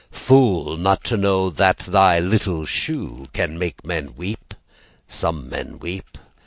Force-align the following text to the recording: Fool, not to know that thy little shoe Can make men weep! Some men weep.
Fool, 0.09 0.77
not 0.77 1.03
to 1.03 1.15
know 1.15 1.51
that 1.51 1.77
thy 1.77 2.17
little 2.19 2.65
shoe 2.65 3.27
Can 3.33 3.59
make 3.59 3.85
men 3.85 4.15
weep! 4.15 4.55
Some 5.07 5.47
men 5.47 5.77
weep. 5.77 6.17